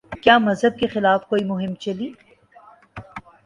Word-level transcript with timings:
کیا 0.23 0.37
مذہب 0.37 0.73
کے 0.79 0.87
خلاف 0.93 1.27
کوئی 1.29 1.43
مہم 1.45 1.73
چلی؟ 1.83 2.07